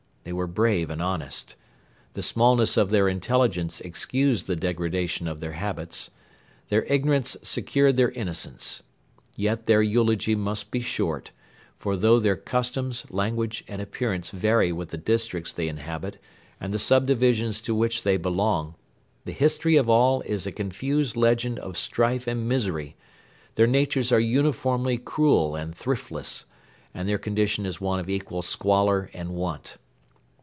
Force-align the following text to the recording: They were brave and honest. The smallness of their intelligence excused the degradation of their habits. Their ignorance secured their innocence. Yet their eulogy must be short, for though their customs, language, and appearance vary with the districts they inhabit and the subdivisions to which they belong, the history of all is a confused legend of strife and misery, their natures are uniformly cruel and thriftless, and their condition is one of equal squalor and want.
They 0.23 0.33
were 0.33 0.45
brave 0.45 0.91
and 0.91 1.01
honest. 1.01 1.55
The 2.13 2.21
smallness 2.21 2.77
of 2.77 2.91
their 2.91 3.09
intelligence 3.09 3.81
excused 3.81 4.45
the 4.45 4.55
degradation 4.55 5.27
of 5.27 5.39
their 5.39 5.53
habits. 5.53 6.11
Their 6.69 6.83
ignorance 6.83 7.35
secured 7.41 7.97
their 7.97 8.11
innocence. 8.11 8.83
Yet 9.35 9.65
their 9.65 9.81
eulogy 9.81 10.35
must 10.35 10.69
be 10.69 10.79
short, 10.79 11.31
for 11.79 11.97
though 11.97 12.19
their 12.19 12.35
customs, 12.35 13.07
language, 13.09 13.63
and 13.67 13.81
appearance 13.81 14.29
vary 14.29 14.71
with 14.71 14.89
the 14.89 14.97
districts 14.97 15.53
they 15.53 15.67
inhabit 15.67 16.19
and 16.59 16.71
the 16.71 16.77
subdivisions 16.77 17.59
to 17.61 17.73
which 17.73 18.03
they 18.03 18.15
belong, 18.17 18.75
the 19.25 19.31
history 19.31 19.75
of 19.75 19.89
all 19.89 20.21
is 20.21 20.45
a 20.45 20.51
confused 20.51 21.15
legend 21.17 21.57
of 21.57 21.75
strife 21.75 22.27
and 22.27 22.47
misery, 22.47 22.95
their 23.55 23.67
natures 23.67 24.11
are 24.11 24.19
uniformly 24.19 24.99
cruel 24.99 25.55
and 25.55 25.75
thriftless, 25.75 26.45
and 26.93 27.09
their 27.09 27.17
condition 27.17 27.65
is 27.65 27.81
one 27.81 27.99
of 27.99 28.07
equal 28.07 28.43
squalor 28.43 29.09
and 29.15 29.31
want. 29.31 29.77